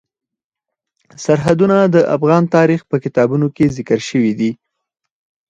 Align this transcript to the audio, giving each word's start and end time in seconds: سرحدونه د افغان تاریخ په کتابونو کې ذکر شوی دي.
سرحدونه 1.23 1.77
د 1.95 1.95
افغان 2.15 2.43
تاریخ 2.55 2.81
په 2.91 2.95
کتابونو 3.03 3.47
کې 3.55 3.73
ذکر 3.77 3.99
شوی 4.09 4.31
دي. 4.39 4.51